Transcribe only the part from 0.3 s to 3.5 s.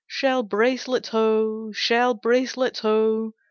bracelets ho! Shell bracelets ho!"